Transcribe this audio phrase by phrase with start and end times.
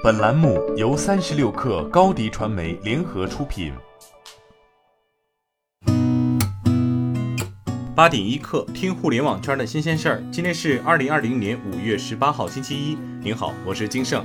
[0.00, 3.72] 本栏目由三十六氪高低传媒联合出品。
[7.96, 10.22] 八点一刻，听互联网圈的新鲜事儿。
[10.30, 12.96] 今天是二零二零年五月十八号，星期一。
[13.20, 14.24] 您好，我是金盛。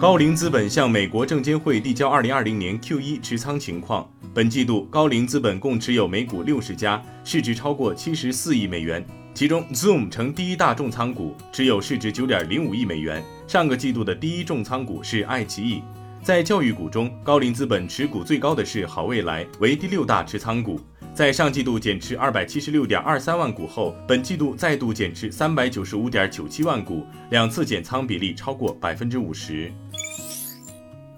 [0.00, 4.10] 高瓴资本向美国证监会递交二零二零年 Q 一持仓情况。
[4.34, 9.06] 本季度，高瓴资本共持有美股六十家，市值超过七十四亿美元。
[9.34, 13.24] 其中，Zoom 成第一大重仓股，持有市值九点零五亿美元。
[13.46, 15.82] 上个季度的第一重仓股是爱奇艺。
[16.22, 20.78] 在教育股中，高瓴资本持股最高的是好未来，为第六大持仓股。
[21.14, 29.72] 在上季度减持二百七十六点二三万股后，本季度再度减持三百九十五点九七万股，两次减仓比例超过百分之五十。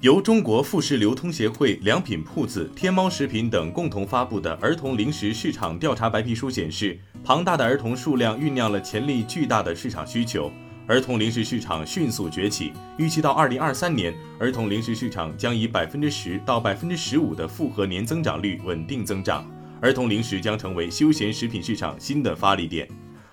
[0.04, 10.52] 由中国副食流通协会、良品铺子、天猫食品等共同发布的儿童零食市场调查白皮书显示，庞大的儿童数量酝酿了潜力巨大的市场需求，
[10.86, 12.70] 儿童零食市场迅速崛起。
[12.98, 22.86] 预计到二零二三年，儿童零食市场将以百分之十到百分之十五的复合年增长率稳定增长，儿童零食将成为休闲食品市场新的发力点。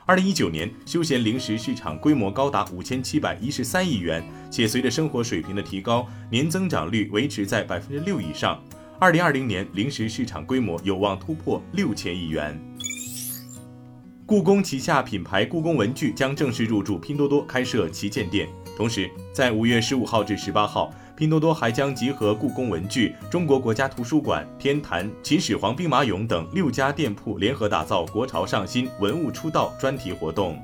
[0.08, 8.60] 二零一九年，休闲零食市场规模高达五千七百一十三亿元，且随着生活水平的提高，年增长率维持在百分之六以上。
[8.98, 12.60] 二零二零年，零食市场规模有望突破六千亿元。
[14.26, 18.50] 故宫旗下品牌故宫文具将正式入驻拼多多，开设旗舰店。
[18.76, 20.92] 同时，在五月十五号至十八号。
[21.22, 30.60] 拼多多还将集合故宫文具、中国国家图书馆、天坛、秦始皇兵马俑等六家店铺，联合打造“国潮上新，文物出道”专题活动。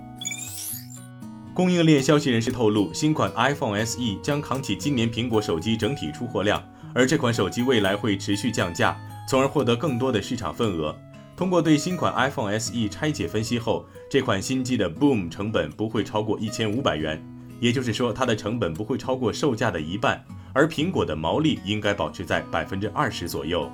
[1.54, 6.60] 供应链消息人士透露，新款 iPhone SE 将扛起今年苹果手机整体出货量，
[6.92, 8.98] 而这款手机未来会持续降价，
[9.30, 10.98] 从而获得更多的市场份额。
[11.36, 17.24] 通过对新款 iPhone SE 拆解分析后，这款新机的 Boom 成本不会超过一千五百元，
[17.60, 20.26] 也就是说，它的成本不会超过售价的一半。
[20.58, 23.72] 而苹果的毛利应该保持在百分之二十左右。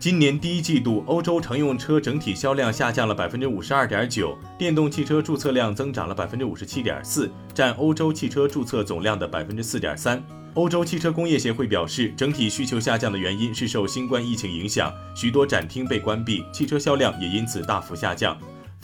[0.00, 10.20] 今年第一季度，欧洲乘用车整体销量下降了百分之五十二点九，电动汽车注册量增长了百分之五十七点四，占欧洲汽车注册总量的百分之四点三。
[10.54, 18.36] 欧洲汽车工业协会表示，整体需求下降的原因是受新冠疫情影响，许多展厅被关闭，汽车销量也因此大幅下降。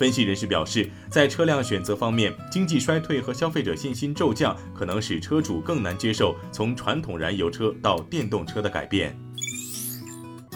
[0.02, 9.16] 分析人士表示，在车辆选择方面，经济衰退和消费者信心骤降可能使车主更难接受从传统燃油车到电动车的改变。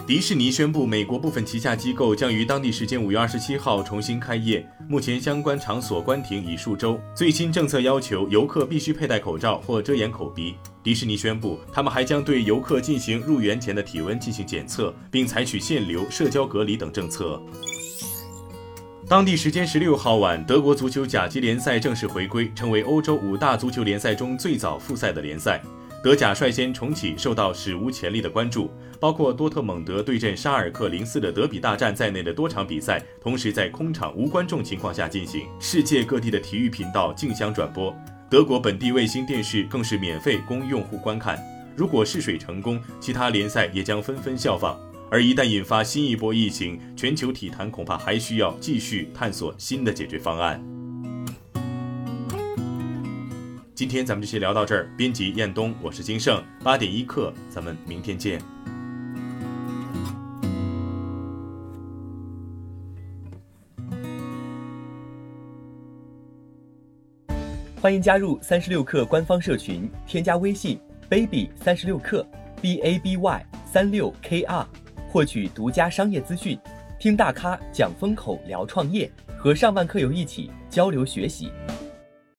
[0.05, 6.99] 迪士尼宣布，美国部分旗下机构将于当地时间五月二十七号重新开业，目前相关场所关停已数周。
[7.15, 10.55] 最新政策要求游客必须佩戴口罩或遮掩口鼻。
[10.83, 17.41] 迪士尼宣布，他们还将对游客进行入园前的体温进行检测，并采取限流、社交隔离等政策。
[19.09, 25.61] 当地时间十六号晚，德国足球甲级联赛正式回归，成为欧洲五大足球联赛中最早复赛的联赛。
[26.03, 28.69] 德甲率先重启，受到史无前例的关注，
[28.99, 35.47] 包括多特蒙德对阵沙尔克零四的德比大战在内的多场比赛，同时在空场无观众情况下进行。
[35.57, 37.95] 世界各地的体育频道竞相转播，
[38.29, 41.39] 德国本地卫星电视更是免费供用户观看。
[41.77, 44.77] 如果试水成功，其他联赛也将纷纷效仿。
[45.09, 50.61] 而一旦引发新一波疫情，全球体坛恐怕还需要继续探索新的解决方案。
[53.73, 54.89] 今天咱们就先聊到这儿。
[54.97, 56.43] 编辑：彦东，我是金盛。
[56.61, 58.41] 八点一刻，咱们明天见。
[67.79, 72.25] 欢迎加入三十六氪官方社群，添加微信 baby 三十六氪
[72.61, 74.67] b a b y 三六 k r。
[75.09, 76.57] 获取独家商业资讯，
[76.99, 81.51] 听大咖讲风口，聊创业，和上万客友一起交流学习。